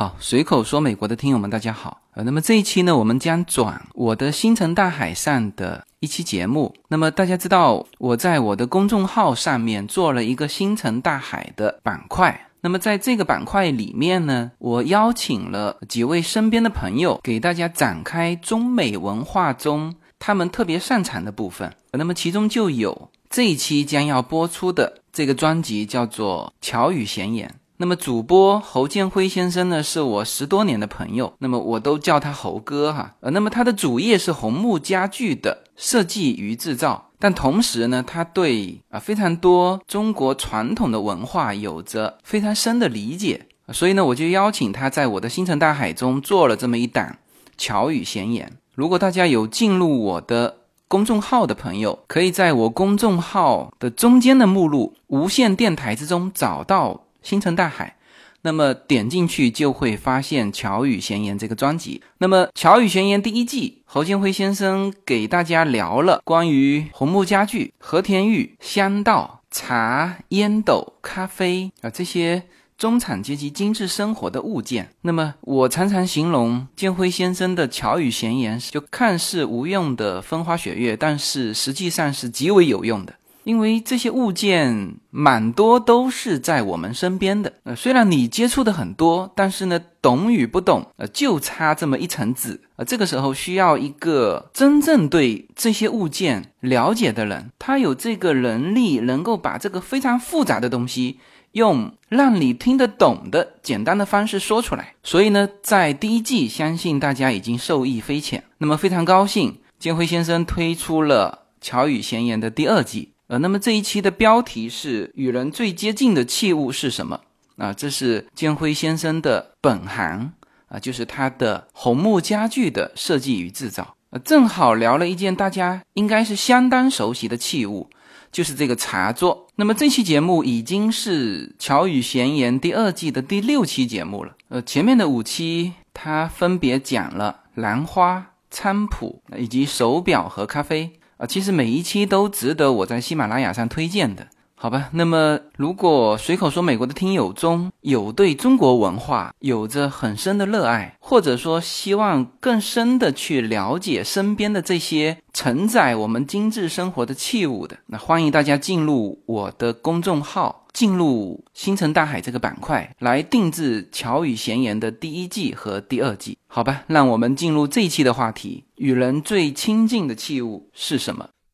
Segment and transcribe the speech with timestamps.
[0.00, 2.00] 好，随口说美国的听友们，大家好。
[2.14, 6.74] 呃，那么这一期呢，我们将转我的星辰大海上的一期节目。
[6.88, 12.48] 那么大家知道，我在我的公众号上面做了一个星辰大海的板块。
[12.62, 21.70] 那么在这个板块里面呢，我邀请了几位身边的朋友，给大家展开中美文化中他们特别擅长的部分。
[21.92, 27.46] 那么其中就有这一期将要播出的这个专辑，叫做《巧语闲言》。
[27.80, 33.14] 那么主播侯建辉先生呢，是我十多年的朋友，那么我都叫他侯哥哈。
[33.20, 47.16] 呃，那么他的主业是红木家具的设计与制造，但同时呢，他对啊非常多中国传统的文化有着非常深的理解，所以呢，我就邀请他在我的星辰大海中做了这么一档
[47.56, 48.52] 巧语闲言。
[48.74, 57.04] 如果大家有进入我的公众号的朋友，可以在我公众号的中间的目录“无线电台”之中找到。
[57.22, 57.96] 星辰大海，
[58.42, 62.02] 那么点进去就会发现《巧语闲言》这个专辑。
[62.18, 72.44] 那么《巧语闲言》第一季，侯建辉先生给大家聊了关于红木家具、和田玉、香道、茶、烟斗、咖啡啊这些
[72.78, 74.88] 中产阶级精致生活的物件。
[75.02, 83.14] 那么我常常形容建辉先生的《巧语闲言》，就看似无用的风花雪月，但是实际上是极为有用的。
[83.50, 101.18] 因为这些物件蛮多都是在我们身边的，呃，虽然你接触的很多，但是呢，懂与不懂，呃，就差这么一层纸，呃，这个时候需要一个真正对这些物件了解的人，他有这个能力，能够把这个非常复杂的东西
[101.50, 104.94] 用让你听得懂的简单的方式说出来。
[105.02, 108.44] 所以呢，在第一季，相信大家已经受益匪浅。
[108.58, 113.08] 那么非常高兴，建辉先生推出了《巧语闲言》的第二季。
[113.30, 117.20] 呃，那么这一期的标题是“与人最接近的器物是什么”？
[117.58, 120.32] 啊，这是建辉先生的本行
[120.66, 123.94] 啊，就是他的红木家具的设计与制造。
[124.10, 127.88] 呃，正好聊了一件大家应该是相当熟悉的器物，
[128.32, 129.46] 就是这个茶座。
[129.54, 134.34] 那么这期节目已经是《巧语闲言》第二季的第六期节目了。
[134.48, 140.94] 呃，前面的五期他分别讲了兰花、菖蒲以及手表和咖啡。
[141.20, 144.28] 啊，其实每一期都值得我在喜马拉雅上推荐的，
[144.62, 144.90] 好吧？
[144.92, 160.66] 那么，如果随口说美国的听友中有对中国文化有着很深的热爱，或者说希望更深的去了解身边的这些承载我们精致生活的器物的，那欢迎大家进入我的公众号。
[160.72, 166.84] 进入星辰大海这个板块来定制《巧语闲言》的第一季和第二季，好吧？
[166.86, 171.30] 让我们进入这一期的话题：与人最亲近的器物是什么？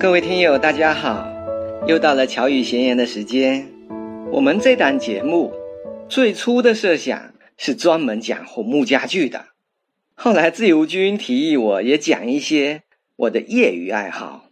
[0.00, 1.26] 各位听友，大家好！
[1.86, 3.68] 又到了巧语闲言的时间。
[4.32, 5.52] 我们这档节目
[6.08, 9.46] 最初的设想是专门讲红木家具的，
[10.14, 12.82] 后来自由军提议我也讲一些
[13.16, 14.50] 我的业余爱好，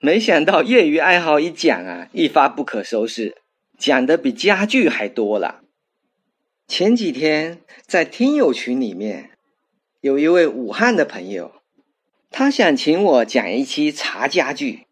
[0.00, 3.36] 没想到业余爱好一讲啊，一发不可收拾，
[3.78, 5.60] 讲的比家具还多了。
[6.66, 9.30] 前几天在听友群里面，
[10.00, 11.52] 有一位武汉的朋友。
[12.32, 14.86] 他想请我讲一期茶家具，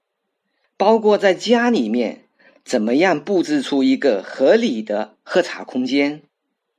[0.76, 2.26] 包括在家里面
[2.62, 6.22] 怎么样布置出一个合理的喝茶空间，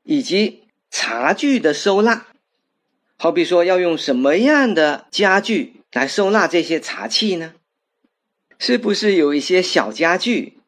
[0.03, 2.27] 以及茶具的收纳。
[3.17, 7.55] 好比说，要用什么样的家具来收纳这些茶器呢？
[8.59, 10.59] 是不是有一些小家具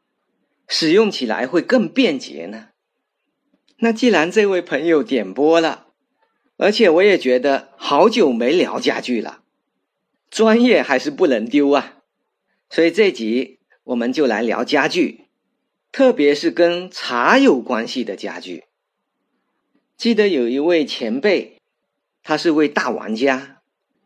[0.67, 2.69] 使用起来会更便捷呢？
[3.77, 5.85] 那既然这位朋友点播了，
[6.57, 9.41] 而且我也觉得好久没聊家具了。
[10.33, 11.97] 专业还是不能丢啊，
[12.67, 15.25] 所以这集我们就来聊家具，
[15.91, 18.63] 特别是跟茶有关系的家具。
[19.95, 21.61] 记得有一位前辈，
[22.23, 23.61] 他是位大玩家，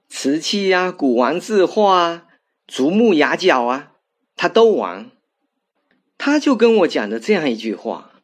[0.10, 2.26] 瓷器啊、古玩字画啊、
[2.68, 3.94] 竹木牙角啊，
[4.36, 5.10] 他都玩。
[6.18, 8.22] 他就跟我讲的这样一句话，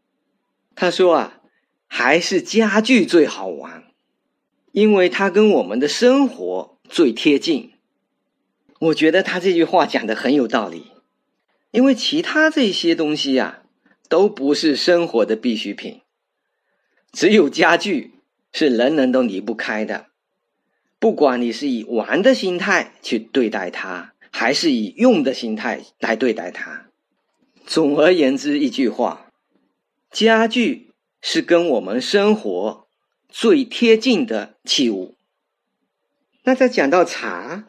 [0.75, 1.39] 他说啊，
[1.87, 3.85] 还是家具最好玩，
[4.73, 7.72] 因为它跟我们的生活最贴近。
[8.79, 10.91] 我觉得他这句话讲的很有道理，
[11.71, 13.63] 因为其他这些东西呀，
[14.09, 16.01] 都不是生活的必需品。
[17.11, 18.15] 只有家具
[18.51, 20.07] 是人人都离不开的，
[20.99, 26.87] 不管你是以玩的心态去对待它，还是以用的心态来对待它。
[27.65, 29.31] 总而言之，一句话，
[30.11, 30.91] 家具
[31.21, 32.87] 是跟我们生活
[33.29, 35.15] 最贴近的器物。
[36.43, 37.67] 那再讲到茶，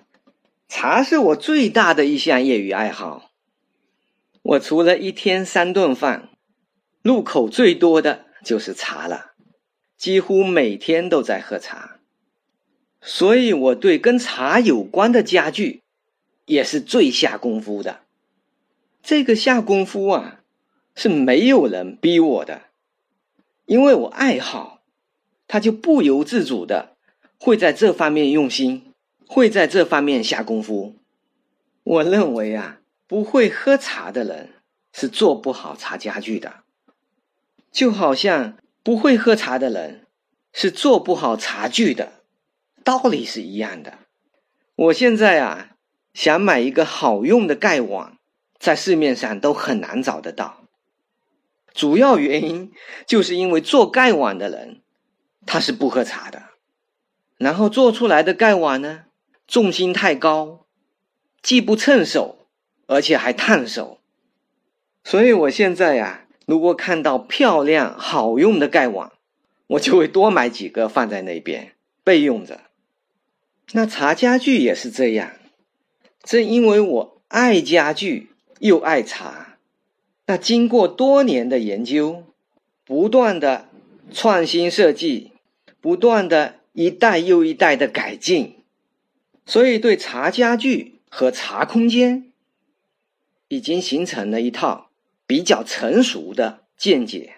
[0.69, 3.31] 茶是我最大的一项业余爱好。
[4.43, 6.31] 我除了一天三顿饭，
[7.03, 9.33] 入口最多的就是茶了。
[9.97, 11.99] 几乎每天都在喝茶，
[13.01, 15.83] 所以我对跟茶有关的家具
[16.45, 18.01] 也是最下功夫的。
[19.03, 20.41] 这个下功夫啊，
[20.95, 22.63] 是没有人逼我的，
[23.67, 24.83] 因为我爱好，
[25.47, 26.97] 他就不由自主的
[27.39, 28.94] 会在这方面用心，
[29.27, 30.97] 会在这方面下功夫。
[31.83, 34.51] 我认为啊，不会喝茶的人
[34.93, 36.65] 是做不好茶家具的，
[37.71, 38.57] 就好像。
[38.85, 40.07] 不会喝茶的人
[40.53, 42.21] 是做不好茶具的，
[42.85, 43.97] 道理是一样的。
[44.77, 45.71] 我现在啊，
[46.13, 48.19] 想买一个好用的盖碗，
[48.59, 50.67] 在市面上都很难找得到。
[51.73, 52.73] 主要原因
[53.07, 54.83] 就是因为做盖碗的人
[55.47, 56.43] 他是不喝茶的，
[57.39, 59.04] 然后做出来的盖碗呢，
[59.47, 60.67] 重心太高，
[61.43, 62.47] 既不趁手，
[62.87, 63.99] 而且还烫手。
[65.03, 66.23] 所以我现在呀。
[66.47, 69.11] 如果看到漂亮好用的盖碗，
[69.67, 71.73] 我就会多买几个放在那边
[72.05, 72.61] 备用着。
[73.73, 75.33] 那茶家具也是这样，
[76.23, 79.57] 正因为我爱家具又爱茶，
[80.27, 82.25] 那经过多年的研究，
[82.85, 83.71] 不断的
[84.13, 85.33] 创新设计，
[85.81, 88.54] 不断的一代又一代的改进，
[89.47, 92.33] 所以对茶家具和茶空间
[93.49, 94.91] 已经形成了一套。
[95.27, 97.37] 比较成熟的见解，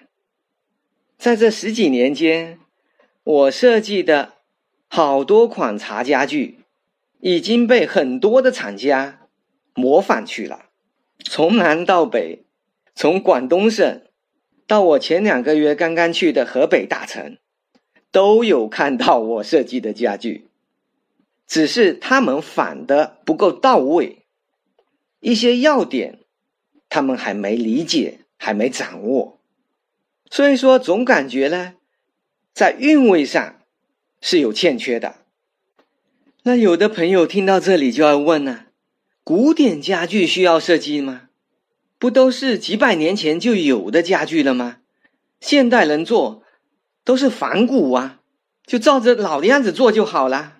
[1.16, 2.58] 在这十几年间，
[3.22, 4.32] 我设计的
[4.88, 6.58] 好多款茶家具
[7.20, 9.20] 已经被很多的厂家
[9.72, 10.66] 模仿去了，
[11.24, 12.40] 从南到北，
[12.92, 14.02] 从广东省
[14.66, 17.38] 到我前两个月刚刚去的河北大城，
[18.10, 20.48] 都有看到我设计的家具，
[21.46, 24.26] 只是他们仿的不够到位，
[25.20, 26.20] 一些要点。
[26.88, 29.40] 他们还没理解，还没掌握，
[30.30, 31.74] 所以说总感觉呢，
[32.54, 33.56] 在韵味上
[34.20, 35.16] 是有欠缺的。
[36.44, 38.66] 那有的朋友听到这里就要问呢：
[39.24, 41.28] 古典家具需要设计吗？
[41.98, 44.78] 不都是几百年前就有的家具了吗？
[45.40, 46.44] 现代人做
[47.02, 48.20] 都是仿古啊，
[48.64, 50.55] 就照着老的样子做就好了。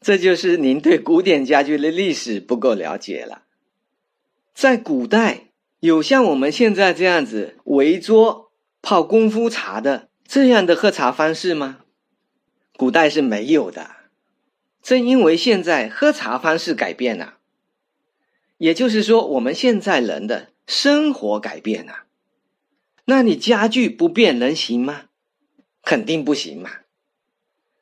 [0.00, 3.42] 这就是您对古典家具的历史不够了解了。
[4.54, 5.50] 在古代，
[5.80, 8.50] 有像我们现在这样子围桌
[8.80, 11.80] 泡功夫茶的这样的喝茶方式吗？
[12.76, 13.96] 古代是没有的。
[14.80, 17.38] 正因为现在喝茶方式改变了，
[18.56, 22.04] 也就是说，我们现在人的生活改变了，
[23.04, 25.06] 那你家具不变能行吗？
[25.82, 26.70] 肯定不行嘛。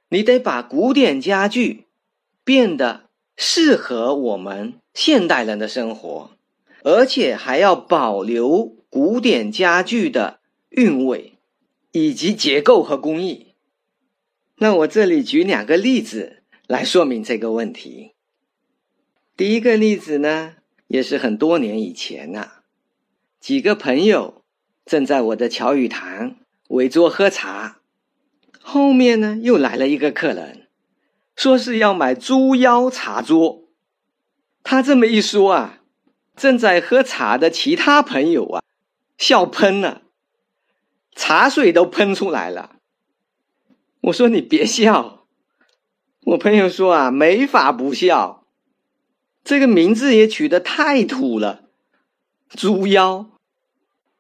[0.09, 1.86] 你得把古典家具
[2.47, 6.31] 变得适合我们现代人的生活。
[6.83, 10.39] 而且还要保留古典家具的
[10.69, 11.33] 韵味，
[11.91, 13.55] 以及结构和工艺。
[14.59, 18.13] 那我这里举两个例子来说明这个问题。
[19.37, 20.55] 第一个例子呢，
[20.87, 22.63] 也是很多年以前了，
[23.41, 24.45] 几个朋友
[24.85, 26.37] 正在我的乔语堂
[26.69, 27.81] 围桌喝茶，
[28.61, 30.66] 后面呢又来了一个客人，
[31.37, 33.69] 说是要买猪腰茶桌。
[34.65, 35.79] 他这么一说啊。
[36.37, 38.63] 正在喝茶的其他朋友啊，
[39.17, 40.03] 笑喷了，
[41.15, 42.77] 茶水都喷出来了。
[44.03, 45.25] 我说你别笑，
[46.25, 48.45] 我朋友说啊，没法不笑，
[49.43, 51.71] 这个名字也取得太土了，
[52.51, 53.31] 猪腰，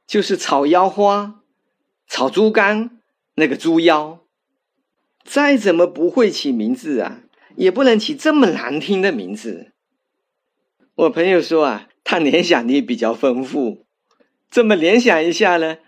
[0.06, 1.42] 就是炒腰花、
[2.08, 3.02] 炒猪肝
[3.34, 4.20] 那个猪腰，
[5.26, 7.22] 再怎么不会起名字啊，
[7.56, 9.72] 也不能起这么难听的名字。
[10.94, 11.88] 我朋友说啊。
[12.08, 13.84] 他联想力比较丰富，
[14.48, 15.78] 这么联想一下呢，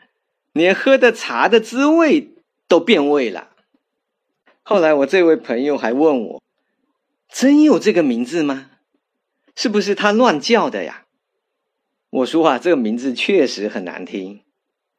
[0.53, 2.35] 连喝的茶的滋味
[2.67, 3.51] 都变味了。
[4.65, 6.43] 后来我这位朋友还问我
[7.31, 8.69] ：“真有这个名字吗？
[9.55, 11.07] 是不是他乱叫的呀？”
[12.11, 14.43] 我说：“啊，这个名字确实很难听，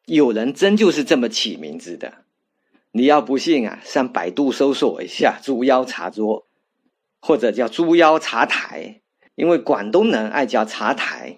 [0.06, 2.24] 有人真就是这么起名字的。
[2.92, 6.48] 你要不信啊，上百度搜索一下‘猪腰茶桌’，
[7.22, 9.02] 或者叫‘猪腰茶台’，
[9.36, 11.38] 因为广东人爱叫茶台。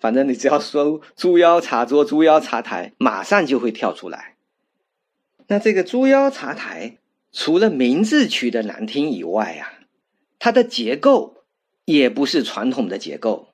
[0.00, 4.36] 反正你只要搜‘猪腰茶桌’‘猪腰茶台’，马上就会跳出来。
[5.48, 6.98] 那这个‘猪腰茶台’。”
[7.36, 9.80] 除了名字取得难听以外啊，
[10.38, 11.38] 它的结构
[11.84, 13.48] 也不是传统的结构，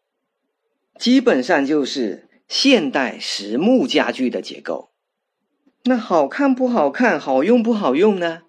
[0.98, 4.89] 基本上就是现代实木家具的结构。
[5.84, 8.42] 那好看不好看，好用不好用呢？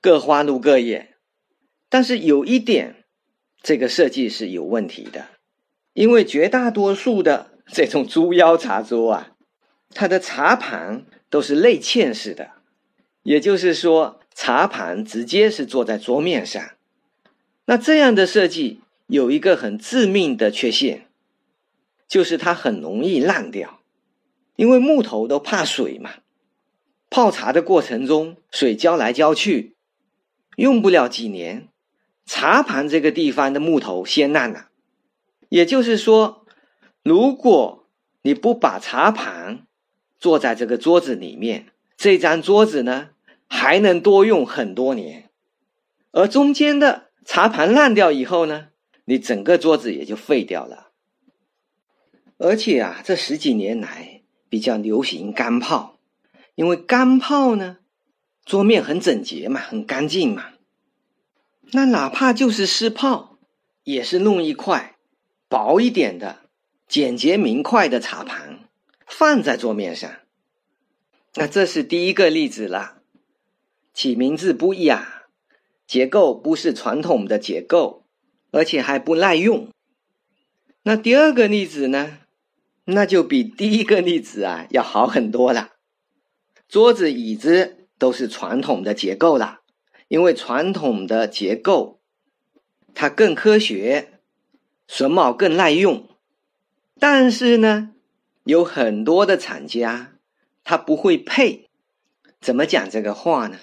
[0.00, 1.14] 各花入各眼。
[1.88, 3.04] 但是有一点，
[3.62, 5.26] 这个设计是有问题的，
[5.92, 9.32] 因为绝大多数的这种猪腰茶桌啊，
[9.90, 12.50] 它的茶盘都是内嵌式的，
[13.22, 14.18] 也就是说。
[14.34, 16.70] 茶盘直接是坐在桌面上，
[17.66, 21.06] 那这样的设计有一个很致命的缺陷，
[22.08, 23.80] 就是它很容易烂掉，
[24.56, 26.12] 因为木头都怕水嘛。
[27.12, 29.76] 泡茶的过程中，水浇来浇去，
[30.56, 31.68] 用不了几年，
[32.24, 34.70] 茶盘这个地方的木头先烂了。
[35.50, 36.46] 也就是说，
[37.02, 37.86] 如果
[38.22, 39.66] 你不把茶盘
[40.18, 41.66] 坐在这个桌子里面，
[41.98, 43.10] 这张桌子呢？
[43.46, 45.28] 还能多用很多年，
[46.12, 48.68] 而中间的茶盘烂掉以后呢，
[49.04, 50.88] 你整个桌子也就废掉了。
[52.38, 55.91] 而且啊，这十几年来比较流行干泡，
[56.54, 57.78] 因为干泡呢，
[58.44, 60.50] 桌面很整洁嘛，很干净嘛。
[61.72, 63.38] 那哪怕就是湿泡，
[63.84, 64.96] 也是弄一块
[65.48, 66.40] 薄一点的、
[66.86, 68.68] 简洁明快的茶盘
[69.06, 70.10] 放在桌面上。
[71.34, 72.98] 那这是第一个例子了。
[73.94, 75.24] 起名字不雅，
[75.86, 78.06] 结构不是传统的结构，
[78.50, 79.68] 而且还不耐用。
[80.82, 82.18] 那第二个例子呢？
[82.84, 85.70] 那就比第一个例子啊要好很多了。
[86.72, 89.60] 桌子椅子都是传统的结构了，
[90.08, 92.00] 因为传统的结构
[92.94, 94.20] 它更科学，
[94.88, 96.08] 榫卯更耐用。
[96.98, 97.90] 但是呢，
[98.44, 100.14] 有很多的厂家
[100.64, 101.68] 他不会配。
[102.40, 103.58] 怎么讲这个话呢？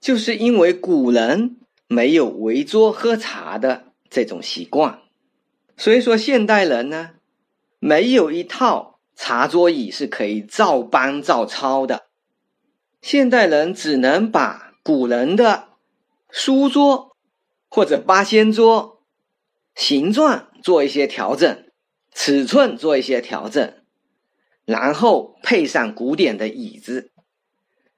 [0.00, 1.58] 就是因为古人
[1.88, 5.00] 没有围桌喝茶的这种习惯，
[5.76, 7.10] 所以说现代人呢，
[7.78, 8.91] 没有一套
[9.24, 12.06] 茶桌椅是可以照搬照抄的。
[13.00, 15.68] 现代人只能把古人的
[16.28, 17.16] 书桌
[17.68, 19.00] 或者八仙桌
[19.76, 21.70] 形状做一些调整，
[22.12, 23.72] 尺寸做一些调整，
[24.64, 27.12] 然后配上古典的椅子。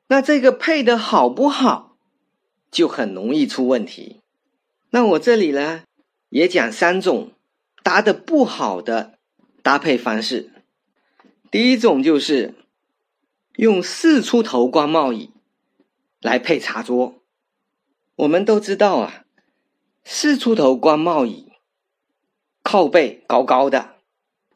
[0.08, 1.96] 那这个配的好不好？
[2.70, 4.20] 就很容易出问题。
[4.90, 5.84] 那我这里呢，
[6.28, 7.32] 也讲三种
[7.82, 9.14] 搭的不好的
[9.62, 10.50] 搭配方式。
[11.54, 12.56] 第一种就是
[13.54, 15.30] 用四出头光帽椅
[16.20, 17.22] 来配茶桌。
[18.16, 19.24] 我们都知道啊，
[20.02, 21.52] 四出头光帽椅
[22.64, 23.94] 靠背高高的，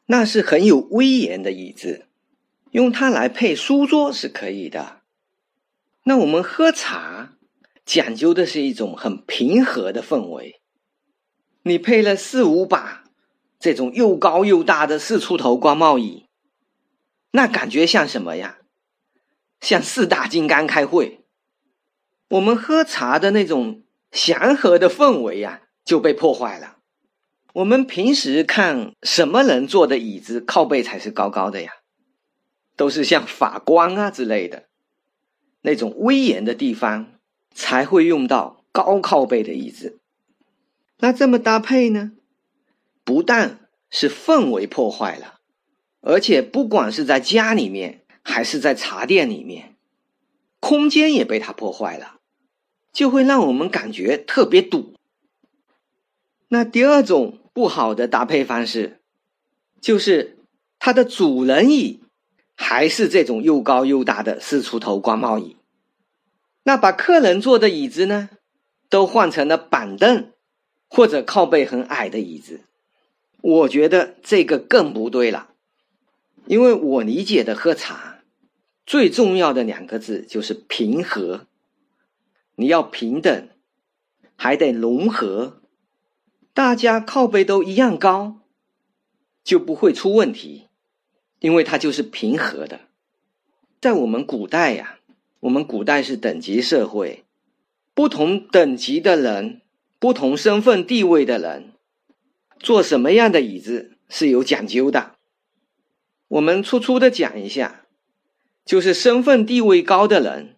[0.07, 2.07] 那是很有威严的椅子，
[2.71, 4.99] 用它来配书桌是可以的。
[6.03, 7.37] 那我们喝茶。
[7.85, 10.59] 讲究的是一种很平和的氛围。
[11.63, 13.05] 你配了四五把
[13.57, 16.25] 这种又高又大的四出头光帽椅，
[17.31, 18.59] 那感觉像什么呀？
[19.61, 21.25] 像四大金刚开会。
[22.29, 26.77] 我们喝茶的那种祥和的氛围呀，就被破坏了。
[27.53, 31.71] 我们平时看什么人坐的椅子靠背才是高高的呀？
[32.75, 34.69] 都是像法官啊之类的
[35.61, 37.13] 那种威严的地方。
[37.51, 39.99] 才会用到高靠背的椅子。
[40.99, 42.11] 那这么搭配呢？
[43.03, 45.38] 不但是氛围破坏了，
[46.01, 49.75] 而且不管是在家里面还是在茶店里面，
[50.59, 52.19] 空间也被它破坏了，
[52.93, 54.93] 就会让我们感觉特别堵。
[56.47, 58.99] 那第二种不好的搭配方式，
[59.81, 60.37] 就是
[60.79, 62.01] 它的主人椅
[62.55, 65.57] 还是这种又高又大的四出头光帽椅。
[66.63, 68.29] 那把客人坐的椅子呢，
[68.89, 70.31] 都换成了板凳
[70.89, 72.61] 或者靠背很矮的椅子，
[73.41, 75.49] 我觉得这个更不对了。
[76.49, 78.23] 因为我理解的喝茶
[78.83, 81.45] 最重要的两个字就是平和，
[82.55, 83.49] 你要平等，
[84.35, 85.61] 还得融合，
[86.51, 88.39] 大家靠背都一样高，
[89.43, 90.69] 就不会出问题，
[91.37, 92.79] 因为它就是平和的。
[93.79, 94.95] 在我们古代呀。
[95.41, 97.23] 我们古代是等级社会，
[97.93, 99.61] 不同等级的人、
[99.97, 101.71] 不同身份地位的人，
[102.59, 105.15] 坐什么样的椅子是有讲究的。
[106.29, 107.85] 我们粗粗的讲一下，
[108.63, 110.57] 就是身份地位高的人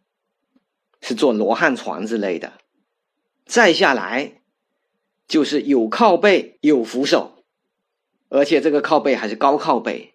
[1.02, 2.54] 是坐罗汉床之类的，
[3.46, 4.42] 再下来
[5.28, 7.46] 就是有靠背、有扶手，
[8.28, 10.14] 而且这个靠背还是高靠背。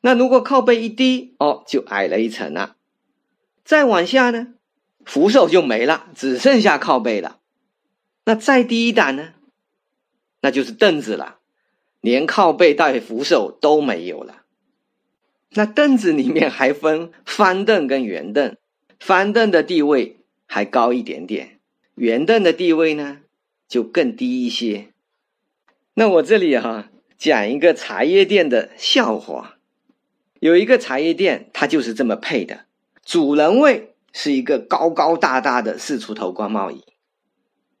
[0.00, 2.76] 那如果靠背一低，哦，就矮了一层了。
[3.64, 4.54] 再往下呢，
[5.04, 7.40] 扶手就没了，只剩下靠背了。
[8.24, 9.34] 那再低一档呢，
[10.40, 11.40] 那就是凳子了，
[12.00, 14.41] 连靠背带扶手都没有了。
[15.54, 18.56] 那凳子里面还分方凳跟圆凳，
[18.98, 20.16] 方凳的地位
[20.46, 21.58] 还高一点点，
[21.96, 23.20] 圆凳的地位呢
[23.68, 24.88] 就更低一些。
[25.94, 29.58] 那我这里哈讲一个茶叶店的笑话，
[30.40, 32.64] 有一个茶叶店，它就是这么配的。
[33.04, 36.82] 主人位是一个高高大大的四出头官帽椅，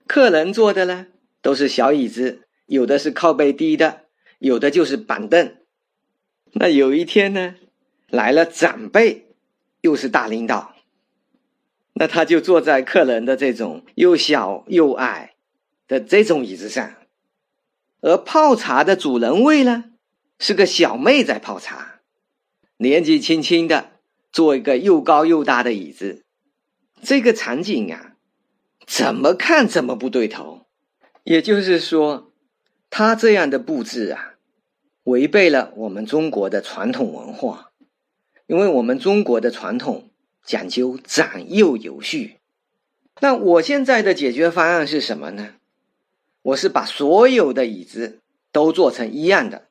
[0.06, 1.06] 客人坐的呢
[1.40, 4.02] 都是小椅子，有的是靠背低的，
[4.40, 5.54] 有的就是板凳。
[6.54, 7.54] 那有一天呢，
[8.12, 9.26] 来了长辈，
[9.80, 10.76] 又是大领导，
[11.94, 15.34] 那他就坐在客人的这种又小又矮
[15.88, 16.94] 的这种椅子上，
[18.02, 19.86] 而泡茶的主人位呢，
[20.38, 22.00] 是个小妹在泡茶，
[22.76, 23.88] 年纪轻轻的。
[24.30, 26.24] 做一个又高又大的椅子，
[27.02, 28.16] 这个场景啊，
[28.86, 30.64] 怎么看怎么不对头。
[31.24, 32.32] 也就是说，
[32.88, 34.36] 他这样的布置啊，
[35.04, 37.71] 违背了我们中国的传统文化。
[38.46, 40.10] 因为我们中国的传统
[40.44, 42.38] 讲究长幼有序。
[43.20, 45.50] 那我现在的解决方案是什么呢？
[46.42, 48.18] 我是把所有的椅子
[48.50, 49.68] 都做成一样的，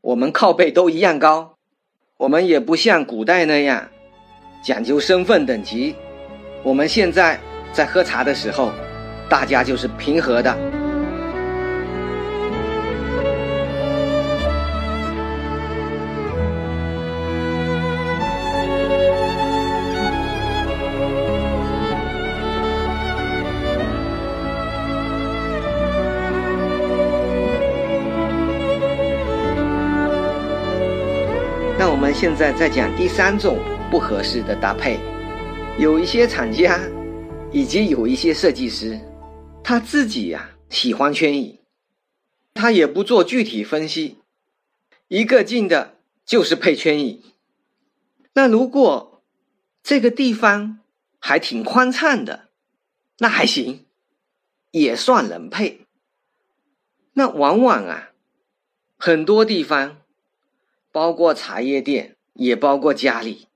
[0.00, 1.56] 我们靠背都一样高。
[2.16, 3.90] 我们也不像古代那样
[4.64, 5.94] 讲究身份等级，
[6.62, 7.40] 我们现在
[7.72, 8.72] 在喝茶的时候，
[9.28, 10.79] 大家就是平和的。
[32.20, 33.58] 现在在讲第三种
[33.90, 35.00] 不合适的搭配，
[35.78, 36.78] 有一些厂家
[37.50, 39.00] 以及有一些设计师，
[39.64, 41.60] 他自己呀喜欢圈椅，
[42.52, 44.18] 他也不做具体分析，
[45.08, 45.94] 一个劲的
[46.26, 47.24] 就是配圈椅。
[48.34, 49.22] 那如果
[49.82, 50.80] 这个地方
[51.18, 52.48] 还挺宽敞的，
[53.20, 53.86] 那还行，
[54.72, 55.86] 也算能配。
[57.14, 58.10] 那往往啊，
[58.98, 59.99] 很多地方。
[60.92, 63.46] 包括茶叶店，也包括家里，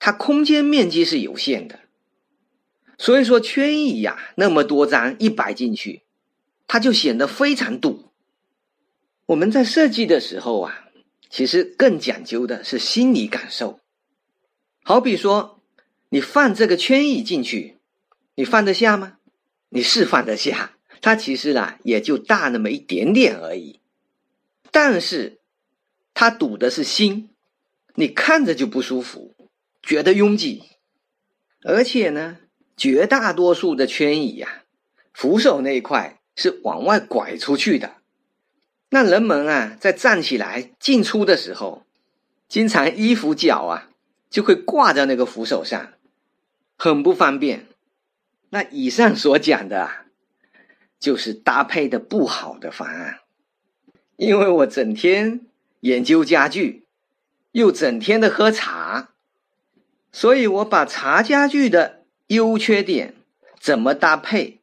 [0.00, 1.80] 它空间面积是有限的，
[2.98, 6.02] 所以说圈椅呀，那么多张一摆进去，
[6.66, 8.10] 它就显得非常堵。
[9.26, 10.88] 我们在设计的时候啊，
[11.30, 13.78] 其实更讲究的是心理感受。
[14.82, 15.62] 好比说，
[16.08, 17.78] 你放这个圈椅进去，
[18.34, 19.18] 你放得下吗？
[19.68, 23.78] 你是放得下，它其实呢也就大那么一点点而已，
[24.72, 25.38] 但是。
[26.14, 27.30] 它堵的是心，
[27.96, 29.34] 你看着就不舒服，
[29.82, 30.62] 觉得拥挤，
[31.64, 32.38] 而且呢，
[32.76, 34.62] 绝大多数的圈椅呀，
[35.12, 37.96] 扶手那一块是往外拐出去的，
[38.90, 41.84] 那人们啊，在站起来进出的时候，
[42.48, 43.90] 经常衣服脚啊
[44.30, 45.94] 就会挂在那个扶手上，
[46.76, 47.66] 很不方便。
[48.50, 50.06] 那以上所讲的啊，
[51.00, 53.18] 就是搭配的不好的方案，
[54.16, 55.48] 因为我整天。
[55.84, 56.86] 研究家具，
[57.52, 59.10] 又整天的喝茶，
[60.10, 63.16] 所以我把茶家具的优缺点
[63.60, 64.62] 怎么搭配，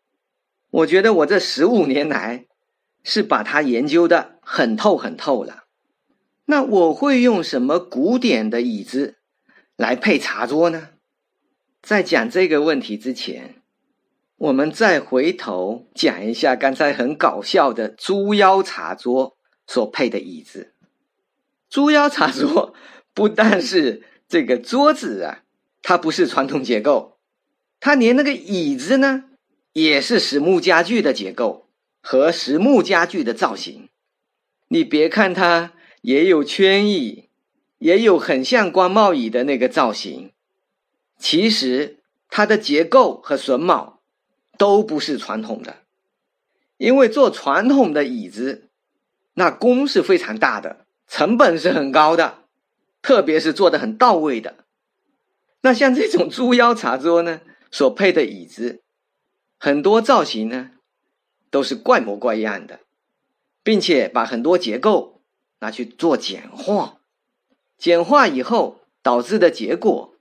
[0.71, 2.47] 我觉得我这十五年来
[3.03, 5.65] 是把它研究的很透很透了。
[6.45, 9.17] 那我会用什么古典的椅子
[9.75, 10.89] 来配茶桌呢？
[11.83, 13.61] 在讲这个问题之前，
[14.37, 20.70] 我们再回头讲一下刚才很搞笑的猪腰茶桌所配的椅子。
[21.71, 22.75] 猪腰茶桌
[23.13, 25.43] 不但是这个桌子啊，
[25.81, 27.17] 它不是传统结构，
[27.79, 29.23] 它连那个椅子呢，
[29.71, 31.69] 也是实木家具的结构
[32.01, 33.87] 和实木家具的造型。
[34.67, 37.29] 你别看它也有圈椅，
[37.77, 40.33] 也有很像官帽椅的那个造型，
[41.17, 44.01] 其实它的结构和榫卯
[44.57, 45.77] 都不是传统的，
[46.75, 48.67] 因为做传统的椅子，
[49.35, 50.85] 那工是非常大的。
[51.11, 52.45] 成本是很高的，
[53.01, 54.63] 特别是做的很到位的。
[55.59, 58.81] 那像这种猪腰茶桌呢，所配的椅子，
[59.59, 60.71] 很多造型呢
[61.49, 62.79] 都是怪模怪样的，
[63.61, 65.21] 并且把很多结构
[65.59, 67.01] 拿去做简化，
[67.77, 70.15] 简化以后导致的结果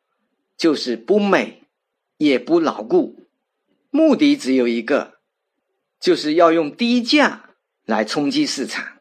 [0.56, 1.62] 就是不美，
[2.16, 3.28] 也不牢固，
[3.90, 5.20] 目的只有一个，
[6.00, 7.50] 就是要用低价
[7.84, 8.99] 来冲击市场。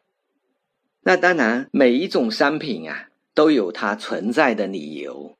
[1.02, 5.34] 那当然，每一种商品啊都有它存在的理由。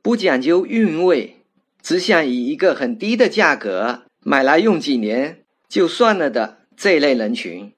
[0.00, 1.36] 不讲究韵味，
[1.82, 7.72] 只想以一个很低的价格买来用几年就算了的这类人群，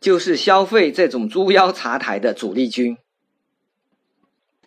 [0.00, 2.98] 就是消费这种猪腰茶台的主力军。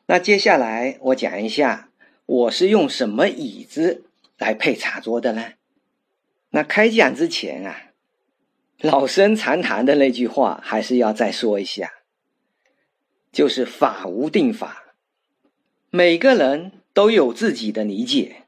[0.05, 1.89] 那接下来我讲一下，
[2.25, 4.03] 我是用什么椅子
[4.37, 5.53] 来配茶桌的呢？
[6.49, 7.90] 那开讲之前啊，
[8.81, 11.91] 老生常谈的那句话还是要再说一下，
[13.31, 14.95] 就是法无定法，
[15.89, 16.73] 每个人。
[16.93, 18.43] 都有自己的理解，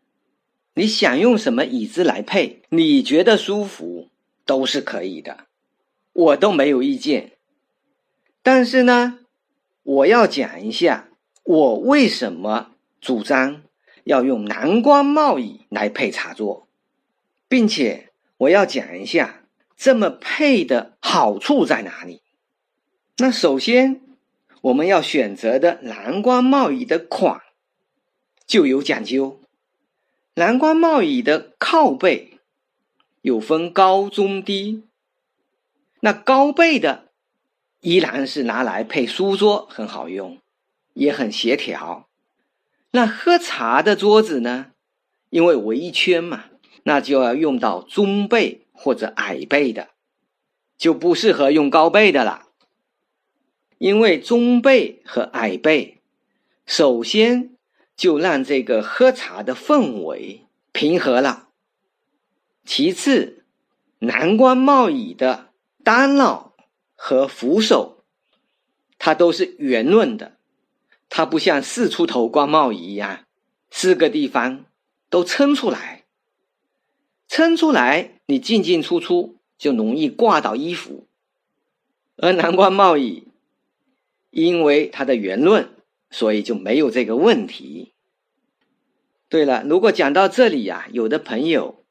[0.73, 4.09] 你想用什么椅子来配，你觉得舒服
[4.45, 5.45] 都是可以的，
[6.11, 7.37] 我都没有意见。
[8.41, 9.19] 但是呢，
[9.83, 11.07] 我要讲一下
[11.45, 13.63] 我为什么主张
[14.03, 16.67] 要用南瓜帽椅来配茶桌，
[17.47, 19.42] 并且我要讲一下
[19.83, 22.21] 这么配的好处在哪里。
[23.17, 23.99] 那首先，
[24.61, 27.41] 我们要选择的蓝光帽椅的款。
[28.47, 29.41] 就有讲究，
[30.35, 32.39] 蓝光帽椅的靠背
[33.23, 34.83] 有分高中低，
[35.99, 37.09] 那高背的
[37.81, 40.39] 依然是拿来配书桌很好用，
[40.93, 42.07] 也很协调。
[42.91, 44.67] 那喝茶的桌子呢，
[45.29, 46.45] 因为围一圈嘛，
[46.83, 49.91] 那就要用到中背或者矮背的，
[50.77, 52.49] 就不适合用高背的了，
[53.77, 56.01] 因为中背和矮背
[56.65, 57.51] 首先。
[57.95, 61.49] 就让这个喝茶的氛围平和了。
[62.65, 63.45] 其次，
[63.99, 65.49] 蓝光帽椅的
[65.83, 66.55] 单脑
[66.95, 68.03] 和扶手，
[68.97, 70.37] 它都是圆润的，
[71.07, 73.25] 它不像四出头光帽椅一样，
[73.69, 74.65] 四个地方
[75.11, 76.05] 都撑出来，
[77.27, 81.05] 撑出来你进进出出就容易挂到衣服。
[82.17, 83.27] 而蓝光帽椅
[84.31, 85.69] 因为它的圆润。
[86.13, 87.95] 所以就没有这个问题。
[89.27, 91.83] 对了，如果讲到这里呀，有的朋友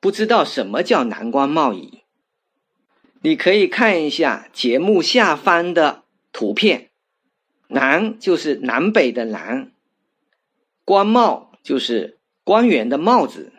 [0.00, 2.02] 不知道什么叫南光贸易，
[3.22, 6.90] 你可以看一下节目下方的图片。
[7.68, 9.72] 南就是南北的南，
[10.84, 13.50] 官帽就是官员的帽子。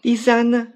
[0.00, 0.72] 第三呢，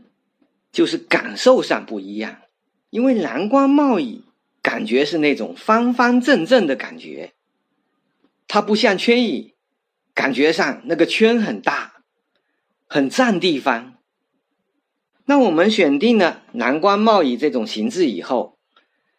[0.77, 2.43] 就是感受上不一样，
[2.91, 4.27] 因为蓝光贸易
[4.61, 7.33] 感觉是那种方方正正的感觉。
[8.47, 9.55] 它不像圈椅，
[10.12, 12.03] 感觉上那个圈很大，
[12.87, 13.97] 很占地方。
[15.25, 18.59] 那我们选定了蓝光贸易这种形制以后，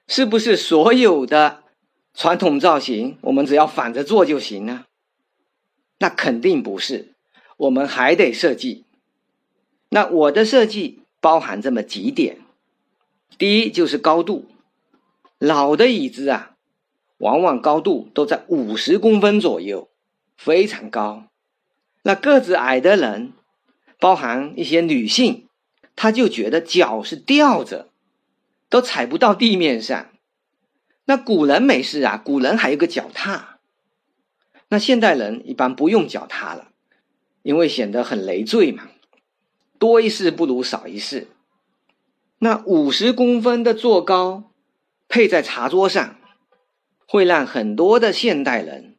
[0.08, 1.64] 是不是所有的
[2.14, 4.86] 传统造型我们只要反着做就行呢？
[5.98, 7.16] 那肯定不是，
[7.58, 8.86] 我们还得设计。
[9.90, 12.38] 那我的设计包含这么几点：
[13.38, 14.46] 第一就是高度，
[15.40, 16.56] 老的椅子啊。
[17.18, 19.90] 往往高度都在五十公分左右，
[20.38, 21.26] 非常高。
[22.04, 23.34] 那个子矮的人，
[24.00, 25.50] 包含一些女性，
[25.98, 27.90] 她就觉得脚是吊着，
[28.70, 30.08] 都踩不到地面上。
[31.04, 33.60] 那古人没事啊，古人还有个脚踏。
[34.70, 36.70] 那现代人一般不用脚踏了，
[37.42, 38.88] 因为显得很累赘嘛。
[39.80, 41.28] 多一事不如少一事。
[42.40, 44.52] 那五十公分的坐高，
[45.08, 46.16] 配在茶桌上。
[47.10, 48.98] 会让很多的现代人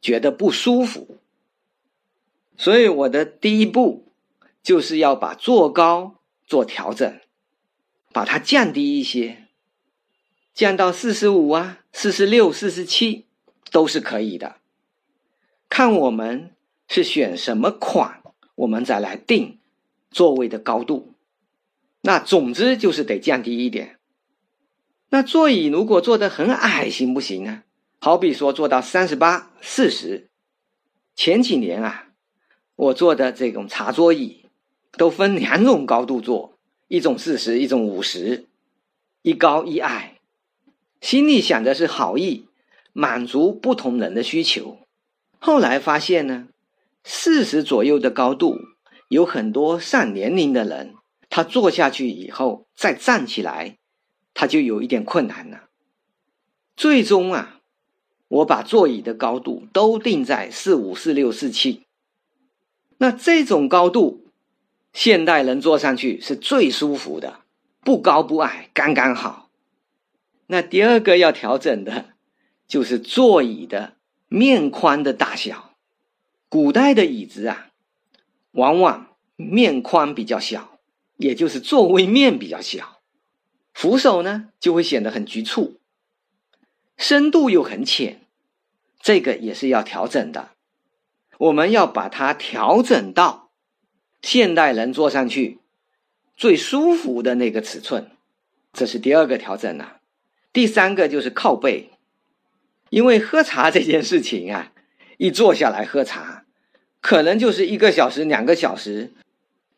[0.00, 1.18] 觉得不舒服，
[2.56, 4.12] 所以我的第一步
[4.62, 7.20] 就是要把坐高做调整，
[8.12, 9.48] 把它降低一些，
[10.54, 13.26] 降到四十五啊、四十六、四十七
[13.72, 14.58] 都是可以的。
[15.68, 16.54] 看我们
[16.86, 18.22] 是选什么款，
[18.54, 19.57] 我们再来定
[20.10, 21.14] 座位的高度。
[22.02, 23.98] 那总之就是得降低一点。
[25.10, 27.62] 那座椅如果坐得很矮，行不行呢？
[27.98, 30.28] 好比说做到三十八、四十。
[31.16, 32.10] 前几年啊，
[32.76, 34.44] 我坐的这种茶桌椅
[34.92, 38.46] 都分两种高度坐，一种四十，一种五十，
[39.22, 40.18] 一高一矮。
[41.00, 42.46] 心里想的是好意，
[42.92, 44.78] 满足不同人的需求。
[45.40, 46.48] 后来发现呢，
[47.02, 48.58] 四十左右的高度，
[49.08, 50.94] 有很多上年龄的人，
[51.28, 53.76] 他坐下去以后再站起来。
[54.34, 55.64] 他就有一点困难了。
[56.76, 57.60] 最终啊，
[58.28, 61.86] 我把座椅的高度都定在四五、四六、四七，
[62.98, 64.28] 那这种高度，
[64.92, 67.40] 现代人坐上去是最舒服的，
[67.80, 69.50] 不高不矮，刚刚好。
[70.46, 72.10] 那第二个要调整的，
[72.68, 73.94] 就是座椅的
[74.28, 75.74] 面宽的大小。
[76.48, 77.67] 古代的椅子啊，
[78.58, 80.80] 往往面宽比较小，
[81.16, 82.98] 也就是座位面比较小，
[83.72, 85.78] 扶手呢就会显得很局促，
[86.96, 88.26] 深度又很浅，
[89.00, 90.50] 这个也是要调整的。
[91.38, 93.52] 我们要把它调整到
[94.22, 95.60] 现代人坐上去
[96.36, 98.10] 最舒服的那个尺寸，
[98.72, 100.00] 这是第二个调整了。
[100.52, 101.92] 第三个就是靠背，
[102.90, 104.72] 因为喝茶这件事情啊，
[105.16, 106.37] 一坐下来喝茶，
[107.00, 109.12] 可能就是一个小时、两个小时，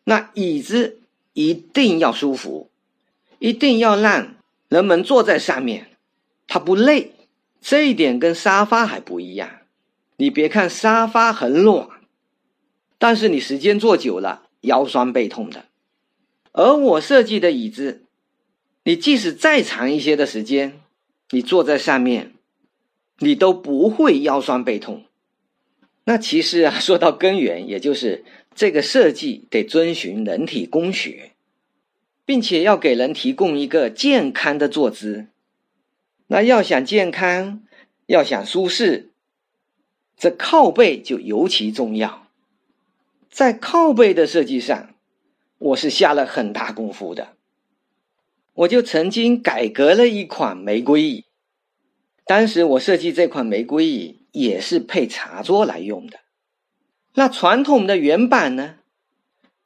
[0.05, 0.99] 那椅子
[1.33, 2.71] 一定要舒服，
[3.39, 4.35] 一定要让
[4.69, 5.89] 人们坐在上面，
[6.47, 7.13] 它不累。
[7.61, 9.51] 这一点跟沙发还不一样。
[10.17, 11.89] 你别看沙发很软，
[12.99, 15.67] 但是你时间坐久了腰酸背痛的。
[16.53, 18.05] 而我设计的椅子。
[18.85, 20.81] 你即使再长一些的时间，
[21.33, 22.33] 你坐在上面，
[23.19, 25.05] 你都不会腰酸背痛。
[26.11, 31.31] 那其实啊，说到根源，也就是这个设计得遵循人体工学，
[32.25, 35.29] 并且要给人提供一个健康的坐姿。
[36.27, 37.63] 那要想健康，
[38.07, 39.11] 要想舒适，
[40.17, 42.27] 这靠背就尤其重要。
[43.31, 44.93] 在靠背的设计上，
[45.59, 47.37] 我是下了很大功夫的。
[48.55, 51.25] 我就曾经改革了一款玫瑰椅，
[52.25, 56.21] 当时我设计这款玫瑰椅也是配茶桌来用的。
[57.15, 58.77] 那传统的原版呢，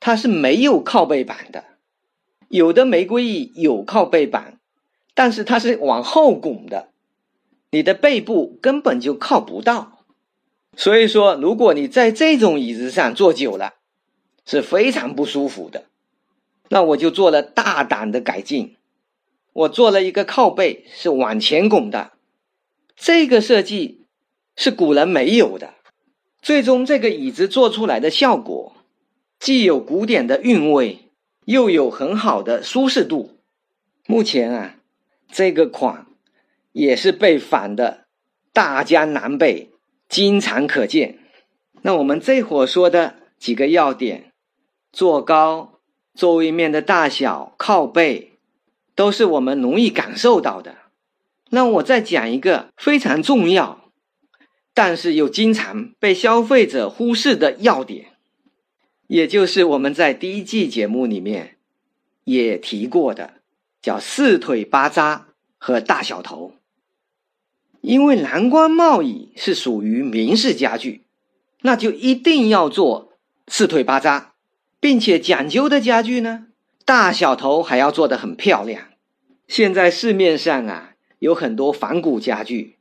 [0.00, 1.64] 它是没有靠背板的，
[2.48, 4.59] 有的玫瑰椅有靠背板，
[5.14, 6.88] 但是它是往后拱的，
[7.70, 10.05] 你的背部根本就靠不到。
[10.77, 13.74] 所以说，如果你在这种椅子上坐久了，
[14.44, 15.85] 是非常不舒服的。
[16.70, 18.74] 那我就做了大胆的改进，
[19.53, 22.12] 我做了一个靠背是往前拱的，
[22.96, 24.03] 这个设计
[24.56, 25.74] 是古人没有的。
[26.40, 28.74] 最终这个椅子做出来的效果，
[29.38, 31.10] 既有古典的韵味，
[31.46, 33.38] 又有很好的舒适度。
[34.06, 34.76] 目前啊，
[35.30, 36.06] 这个款
[36.72, 38.04] 也是被仿的
[38.52, 39.70] 大江南北，
[40.08, 41.18] 经常可见。
[41.82, 44.32] 那我们这会儿说的几个要点，
[44.92, 45.70] 坐高。
[46.16, 48.34] 座位面的大小、靠背，
[48.94, 50.76] 都是我们容易感受到的。
[51.50, 53.83] 那我再讲一个非常重要，
[54.74, 58.06] 但是又经常被消费者忽视的要点，
[59.06, 61.56] 也就是我们在第一季节目里面
[62.24, 63.34] 也提过的，
[63.80, 66.56] 叫四腿八扎和大小头。
[67.80, 71.02] 因为蓝光贸易是属于明式家具，
[71.62, 73.12] 那就一定要做
[73.46, 74.32] 四腿八扎。
[74.80, 76.48] 并且讲究的家具呢，
[76.84, 78.88] 大小头还要做的很漂亮。
[79.48, 82.76] 现在市面上啊有很多仿古家具，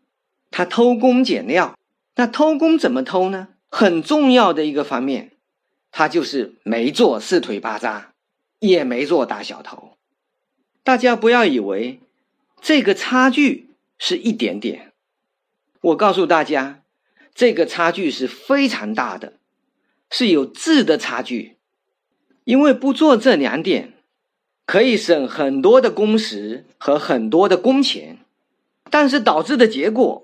[0.52, 1.78] 它偷工减料。
[2.16, 3.50] 那偷工怎么偷呢？
[3.70, 5.32] 很重要的一个方面，
[5.92, 8.14] 他就是没做四腿八扎，
[8.60, 9.98] 也没做大小头。
[10.84, 12.00] 大家不要以为
[12.62, 14.92] 这个差距是一点点，
[15.82, 16.84] 我告诉大家，
[17.34, 19.34] 这个差距是非常大的，
[20.12, 21.58] 是有质的差距。
[22.44, 23.94] 因为不做这两点，
[24.66, 28.20] 可以省很多的工时和很多的工钱，
[28.92, 30.23] 但是导致的结果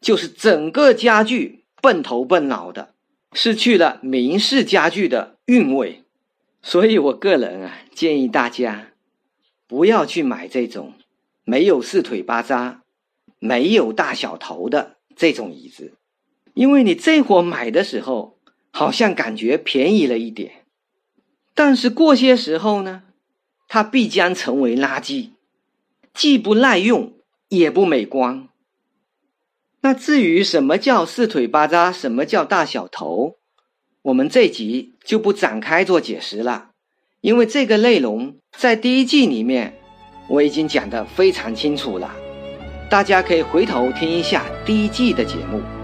[0.00, 2.94] 就是整个家具笨头笨脑的，
[3.32, 6.04] 失去了明式家具的韵味。
[6.62, 8.92] 所以我个人啊，建议大家
[9.66, 10.94] 不要去买这种
[11.44, 12.82] 没有四腿八扎、
[13.38, 15.94] 没有大小头的这种椅子，
[16.54, 18.38] 因为你这会买的时候，
[18.72, 20.64] 好像感觉便宜了一点。
[21.54, 23.04] 但是过些时候呢，
[23.68, 25.30] 它必将成为垃圾，
[26.12, 27.12] 既不耐用
[27.48, 28.48] 也不美观。
[29.86, 33.36] 那至于什么叫四腿八扎，什么叫大小头，
[34.02, 36.70] 我们这集就不展开做解释了，
[37.20, 39.78] 因为这个内容在第一季里面
[40.26, 42.10] 我已经讲得非常清楚了，
[42.90, 45.75] 大家可以回头听一下第一季的节目。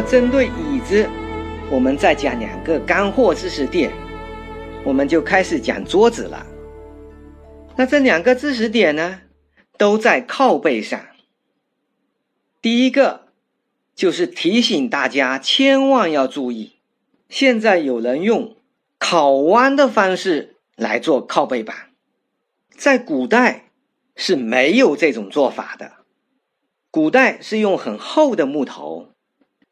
[0.00, 1.10] 那针对椅子，
[1.72, 3.90] 我们再讲两个干货知识点，
[4.84, 6.46] 我们就开始讲桌子了。
[7.74, 9.22] 那这两个知识点呢，
[9.76, 11.04] 都在靠背上。
[12.62, 13.22] 第一个
[13.96, 16.74] 就是提醒大家千万要注意，
[17.28, 18.54] 现在有人用
[19.00, 21.74] 烤弯的方式来做靠背板，
[22.70, 23.72] 在古代
[24.14, 25.94] 是没有这种做法的。
[26.92, 29.08] 古代是用很厚的木头，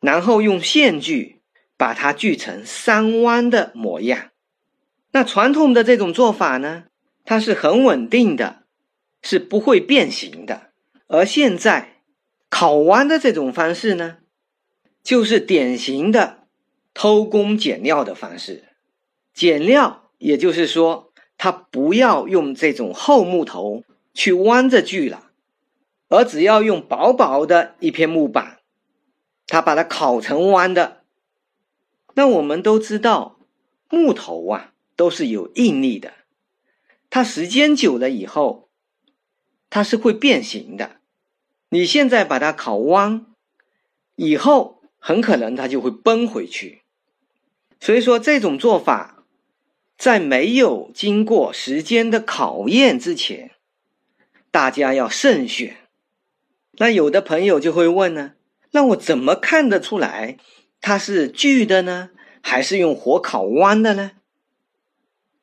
[0.07, 1.41] 然后用线锯
[1.77, 4.31] 把它锯成三弯的模样。
[5.11, 6.85] 那传统的这种做法呢，
[7.25, 8.63] 它是很稳定的，
[9.21, 10.71] 是不会变形的。
[11.09, 12.03] 而现在
[12.49, 14.19] 烤弯的这种方式呢，
[15.03, 16.45] 就是典型的
[16.95, 18.63] 偷工减料的方式。
[19.35, 23.83] 减料，也就是说，它不要用这种厚木头
[24.15, 25.33] 去弯着锯了。
[26.09, 28.56] 而只要用薄薄的一片木板，
[29.47, 31.03] 它把它烤成弯的。
[32.15, 33.39] 那我们都知道，
[33.89, 36.15] 木头啊都是有应力的，
[37.11, 38.69] 它时间久了以后，
[39.69, 40.97] 它是会变形的。
[41.69, 43.27] 你现在把它烤弯，
[44.15, 46.83] 以后很可能它就会崩回去。
[47.79, 49.25] 所以说，这种做法
[49.99, 53.51] 在没有经过时间的考验之前，
[54.51, 55.77] 大家要慎选。
[56.79, 58.36] 那有的朋友就会问呢，
[58.77, 60.37] 那我怎么看得出来
[60.83, 62.11] 它是锯的呢，
[62.43, 64.11] 还是用火烤弯的呢？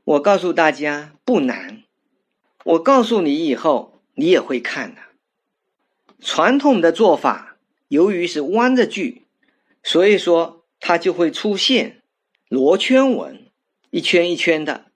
[0.04, 1.82] 我告诉大家不难，
[2.64, 5.02] 我告诉你以后你也会看的。
[6.20, 9.26] 传统的做法，由于是弯着锯，
[9.82, 12.04] 所以说它就会出现
[12.50, 13.48] 螺圈纹，
[13.90, 14.92] 一圈一圈的，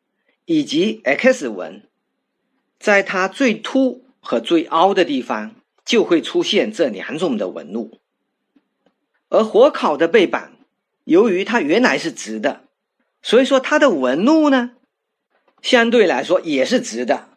[0.46, 1.90] 以及 X 纹，
[2.78, 5.56] 在它最凸和最凹的地方。
[5.84, 8.02] 就会出现这两种的纹路，
[9.30, 10.54] 而火烤的背板，
[11.04, 12.64] 由于它原来是直的，
[13.22, 14.72] 所以说它的纹路呢，
[15.62, 17.30] 相对来说也是直的，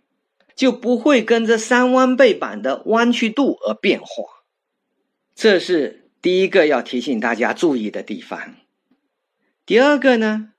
[0.55, 4.45] 就不会跟着三弯背板的弯曲度而变化。
[5.35, 8.55] 这是第一个要提醒大家注意的地方。
[9.65, 10.53] 第二个呢，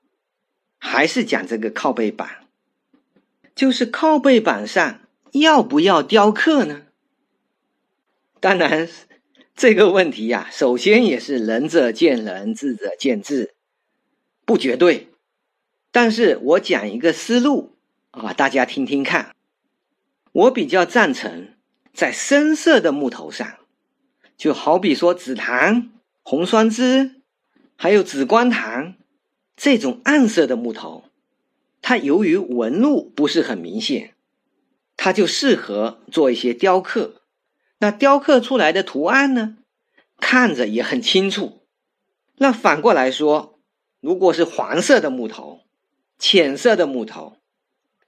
[0.78, 2.46] 还是讲这个靠背板，
[3.54, 5.00] 就是靠背板上
[5.32, 6.82] 要不要雕刻呢？
[8.40, 8.88] 当然，
[9.62, 13.54] 这个问题呀，首先也是仁者见仁，智者见智，
[14.44, 15.06] 不绝对。
[15.92, 17.76] 但是我讲一个思路
[18.10, 19.36] 啊，大家听听看。
[20.32, 21.50] 我比较赞成
[21.94, 23.58] 在深色的木头上，
[24.36, 25.92] 就好比说紫檀、
[26.24, 27.22] 红酸枝，
[27.76, 28.96] 还有紫光檀
[29.56, 31.04] 这种暗色的木头，
[31.80, 34.14] 它由于纹路不是很明显，
[34.96, 37.21] 它就适合做一些雕刻。
[37.82, 39.56] 那雕刻出来的图案呢，
[40.18, 41.66] 看着也很清楚。
[42.36, 43.58] 那反过来说，
[44.00, 45.62] 如果是黄色的木头、
[46.16, 47.38] 浅色的木头，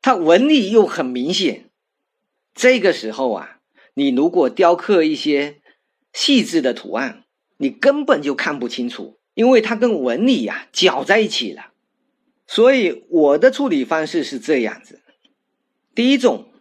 [0.00, 1.70] 它纹理又很明显。
[2.54, 3.58] 这个时候啊，
[3.94, 5.60] 你如果雕刻一些
[6.12, 7.24] 细致的图案，
[7.56, 11.72] 你根本就看不清楚，因为它跟纹理呀搅在一起了。
[12.46, 15.02] 所以我的处理方式是这样子：
[15.96, 16.52] 第一种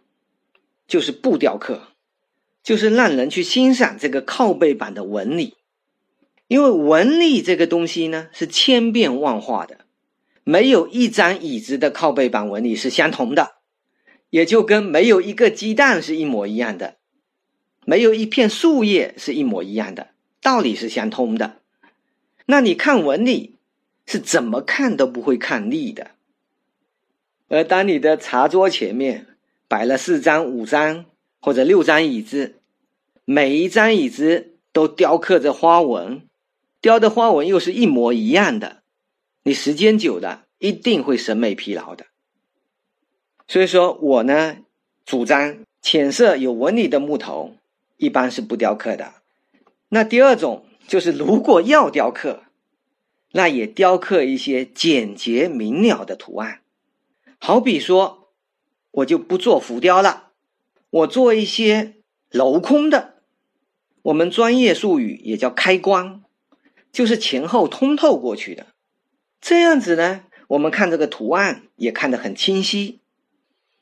[0.88, 1.93] 就是不雕刻。
[2.64, 5.54] 就是让人去欣赏这个靠背板的纹理，
[6.48, 9.80] 因为纹理这个东西呢是千变万化的，
[10.44, 13.56] 没有一张椅子的靠背板纹理是相同的，
[14.30, 16.96] 也就跟没有一个鸡蛋是一模一样的，
[17.84, 20.08] 没有一片树叶是一模一样的，
[20.40, 21.56] 道理是相通的。
[22.46, 23.56] 那你看纹理
[24.06, 26.12] 是怎么看都不会看腻的，
[27.48, 29.26] 而当你的茶桌前面
[29.68, 31.04] 摆了四张、五张。
[31.44, 32.54] 或者六张椅子，
[33.26, 36.26] 每一张椅子都雕刻着花纹，
[36.80, 38.78] 雕的花纹又是一模一样的，
[39.42, 42.06] 你时间久了一定会审美疲劳的。
[43.46, 44.56] 所以说我呢，
[45.04, 47.52] 主张浅色有纹理的木头
[47.98, 49.12] 一般是不雕刻的。
[49.90, 52.44] 那第二种就是，如果要雕刻，
[53.32, 56.62] 那也雕刻一些简洁明了的图案，
[57.38, 58.30] 好比说，
[58.92, 60.23] 我就不做浮雕了。
[60.94, 61.96] 我做一些
[62.30, 63.14] 镂空的，
[64.02, 66.22] 我们专业术语也叫开光，
[66.92, 68.68] 就是前后通透过去的。
[69.40, 73.00] 这样子呢，我们看这个图案也看得很清晰。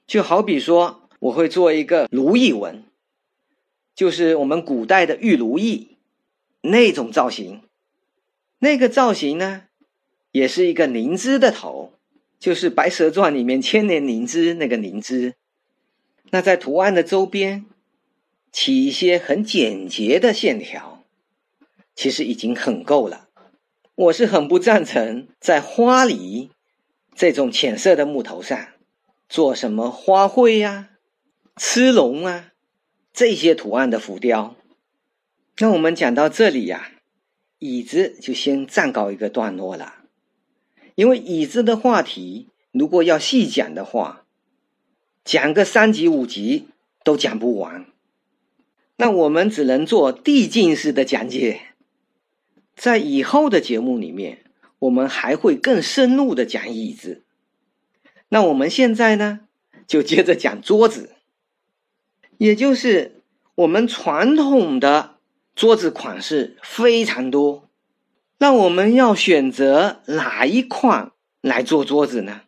[0.07, 2.85] 就好比说，我会做一个如意纹，
[3.95, 5.99] 就是我们古代的玉如意
[6.63, 7.61] 那种造型。
[8.59, 9.65] 那个造型呢，
[10.31, 11.93] 也是一个灵芝的头，
[12.39, 15.35] 就是《白蛇传》里面千年灵芝那个灵芝。
[16.33, 17.67] 那在图案的周边
[18.51, 21.05] 起一些很简洁的线条，
[21.95, 23.29] 其实已经很够了。
[23.95, 26.51] 我是很不赞成在花梨
[27.15, 28.69] 这种浅色的木头上
[29.29, 30.89] 做什么花卉呀、
[31.57, 32.53] 螭龙啊
[33.13, 34.57] 这些图案的浮雕。
[35.59, 36.93] 那我们讲到这里呀，
[37.59, 39.97] 椅子就先暂告一个段落了。
[40.95, 44.22] 因为椅子的话题，如果要细讲的话，
[45.25, 46.69] 讲个三集五集
[47.05, 47.87] 都讲不完。
[48.97, 51.61] 那我们只能做递进式的讲解，
[52.77, 54.45] 在以后的节目里面，
[54.81, 57.23] 我们还会更深入的讲椅子。
[58.29, 59.41] 那我们现在呢，
[59.87, 61.11] 就接着讲桌子，
[62.39, 63.21] 也就是
[63.55, 65.17] 我们传统的
[65.55, 67.69] 桌子款式非常多。
[68.39, 72.43] 那我们要选择哪一款来做桌子呢？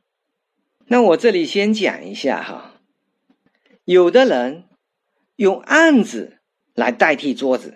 [0.95, 2.81] 那我这里先讲一下哈，
[3.85, 4.63] 有的人
[5.35, 6.39] 用案子
[6.73, 7.75] 来代替桌子。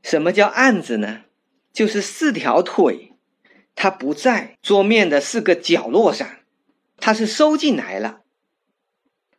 [0.00, 1.24] 什么叫案子呢？
[1.72, 3.14] 就是四条腿，
[3.74, 6.38] 它不在桌面的四个角落上，
[6.98, 8.20] 它是收进来了。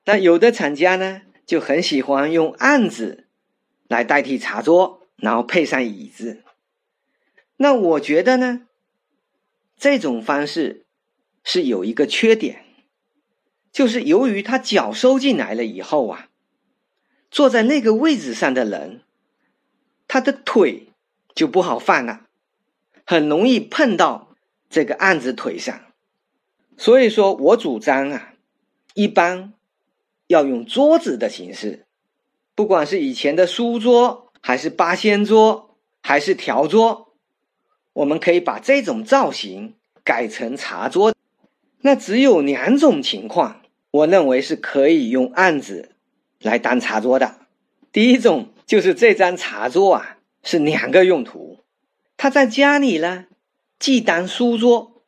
[0.03, 3.29] 那有的厂家呢，就很喜欢用案子
[3.87, 6.43] 来代替茶桌，然后配上椅子。
[7.55, 8.67] 那我觉得呢，
[9.77, 10.85] 这种方式
[11.41, 12.65] 是有一个缺点，
[13.77, 16.29] 就是由于他脚收进来了以后啊，
[17.29, 19.01] 坐在那个位置上的人，
[20.07, 20.87] 他的腿
[21.35, 22.21] 就不好放了，
[23.05, 24.35] 很容易碰到
[24.67, 25.79] 这个案子腿上。
[26.75, 28.33] 所以说我主张啊，
[28.95, 29.53] 一般
[30.25, 31.85] 要用桌子的形式，
[32.55, 37.13] 不管是以前的书桌，还是八仙桌，还是条桌。
[37.93, 41.13] 我们可以把这种造型改成茶桌，
[41.81, 43.61] 那只有两种情况，
[43.91, 45.95] 我认为是可以用案子
[46.39, 47.39] 来当茶桌的。
[47.91, 51.63] 第一种就是这张茶桌啊是两个用途，
[52.15, 53.25] 它在家里呢
[53.79, 55.03] 既当书桌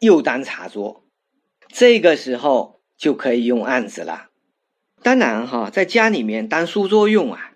[0.00, 1.04] 又当茶桌，
[1.68, 4.28] 这个时候就可以用案子了。
[5.02, 7.52] 当然哈，在家里面当书桌用啊，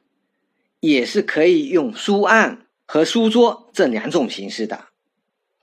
[0.81, 2.59] 也是可以用书案。
[2.85, 4.89] 和书桌这两种形式的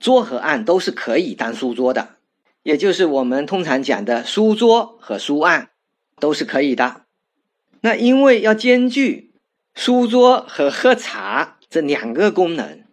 [0.00, 2.16] 桌和案都是可以当书桌的，
[2.62, 5.70] 也就是我们通常讲的书桌和书案
[6.18, 7.06] 都是可以的。
[7.80, 9.32] 那因为要兼具
[9.74, 12.84] 书桌和喝茶这两个功能，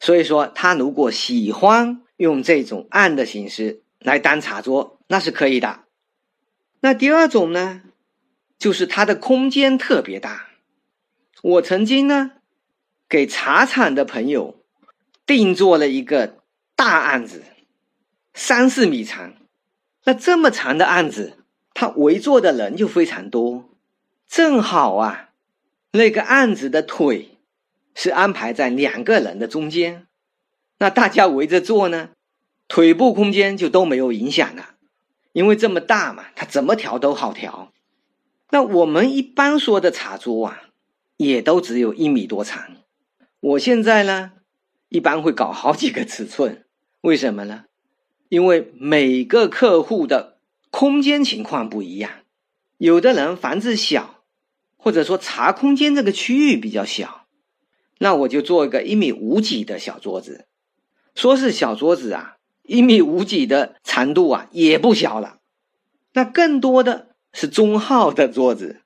[0.00, 5.80] 所以说他如果喜欢用这种案的形式来当茶桌，那是可以的。
[6.80, 7.82] 那第二种呢，
[8.58, 10.48] 就是它的空间特别大。
[11.42, 12.32] 我曾经呢。
[13.06, 14.64] 给茶厂的朋友
[15.24, 16.38] 定做了一个
[16.74, 17.44] 大案子，
[18.34, 19.34] 三四米长。
[20.04, 21.38] 那这么长的案子，
[21.72, 23.70] 他围坐的人就非常多，
[24.28, 25.30] 正好啊，
[25.92, 27.38] 那个案子的腿
[27.94, 30.06] 是安排在两个人的中间，
[30.78, 32.10] 那大家围着坐呢，
[32.68, 34.74] 腿部空间就都没有影响了，
[35.32, 37.72] 因为这么大嘛，它怎么调都好调。
[38.50, 40.64] 那我们一般说的茶桌啊，
[41.16, 42.76] 也都只有一米多长。
[43.40, 44.32] 我现在呢，
[44.90, 46.66] 一般会搞好几个尺寸，
[47.00, 47.64] 为什么呢？
[48.34, 50.38] 因为每个客户的
[50.72, 52.10] 空间情况不一样，
[52.78, 54.24] 有的人房子小，
[54.76, 57.28] 或者说茶空间这个区域比较小，
[57.98, 60.48] 那我就做一个一米五几的小桌子。
[61.14, 65.38] 说是小桌子啊，一米五几的长度啊也不小了，
[66.12, 68.80] 那更多的是中号的桌子，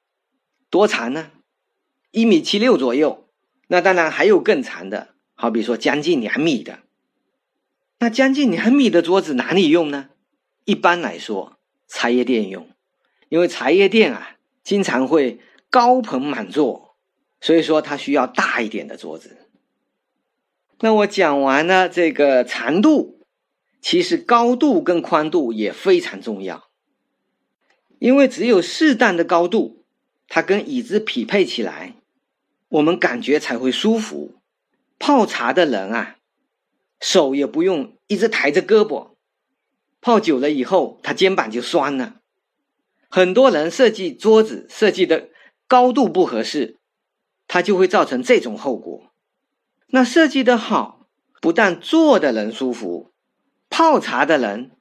[0.69, 1.31] 多长呢？
[2.11, 3.27] 一米七六左右。
[3.69, 6.81] 那当然还有更长的，好比说将近两米的。
[7.99, 10.11] 那将近两米的桌子哪里用呢？
[10.65, 12.69] 一般来说，茶叶店用，
[13.29, 15.41] 因为茶叶店啊经常会
[15.71, 16.97] 高朋满座，
[17.41, 19.37] 所以说它需要大一点的桌子。
[20.81, 23.21] 那我讲完了这个长度，
[23.81, 26.69] 其实高度跟宽度也非常重要，
[27.99, 29.85] 因为只有适当的高度，
[30.29, 31.95] 它跟椅子匹配起来。
[32.69, 34.35] 我们感觉才会舒服。
[34.99, 36.18] 泡茶的人啊，
[37.01, 39.11] 手也不用一直抬着胳膊，
[40.01, 42.17] 泡久了以后，他肩膀就酸了。
[43.09, 45.29] 很多人设计桌子设计的
[45.67, 46.77] 高度不合适，
[47.47, 49.11] 它就会造成这种后果。
[49.89, 51.07] 那设计的好，
[51.41, 53.11] 不但坐的人舒服，
[53.71, 54.73] 泡茶的人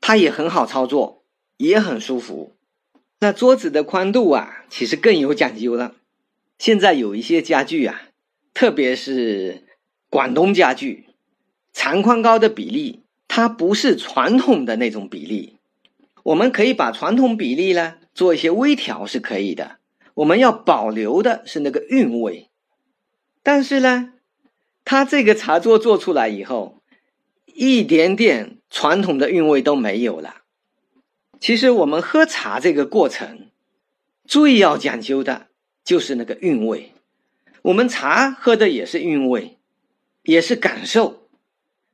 [0.00, 1.24] 他也很好操作，
[1.58, 2.56] 也很舒服。
[3.18, 5.96] 那桌子的宽度啊，其实更有讲究了。
[6.58, 8.08] 现在有一些家具啊，
[8.54, 9.66] 特别是
[10.08, 11.09] 广东家具，
[11.72, 15.56] 长宽高的比例，它不是传统的那种比例。
[16.22, 19.78] 我们可以把传统比例呢做一些微调是可以的。
[20.14, 22.48] 我们要保留的是那个韵味。
[23.42, 24.12] 但是呢，
[24.84, 26.82] 它这个茶桌做出来以后，
[27.46, 30.42] 一点点传统的韵味都没有了。
[31.38, 33.48] 其实我们喝茶这个过程，
[34.26, 35.46] 最要讲究的。
[35.82, 36.92] 就是那个韵味，
[37.62, 39.56] 我们茶喝的也是韵味，
[40.22, 41.19] 也是感受。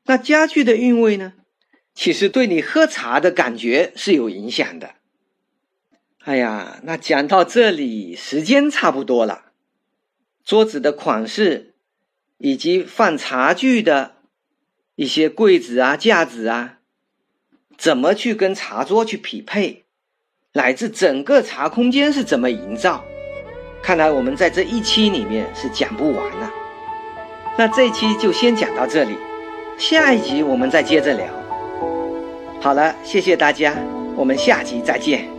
[0.07, 1.35] 那家具的韵味呢？
[1.95, 4.95] 其实对你喝茶的感觉是有影响的。
[6.25, 9.53] 哎呀，那讲到这里，时间差不多了。
[10.45, 11.75] 桌子的款式，
[12.39, 14.17] 以及放茶具的
[14.95, 16.79] 一些柜子啊、架子啊，
[17.77, 19.85] 怎么去跟茶桌去匹配，
[20.53, 23.05] 乃至整个茶空间是怎么营造，
[23.83, 26.51] 看来我们在这一期里面是讲不完的。
[27.59, 29.17] 那这一期就先讲到这里，
[29.79, 31.27] 下一集我们再接着聊。
[32.61, 33.75] 好了，谢谢大家，
[34.17, 35.36] 我们下集再见。